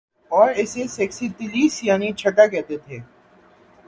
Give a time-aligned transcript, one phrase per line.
[0.31, 2.99] اور اسے سیکستیلیس یعنی چھٹا کہتے تھے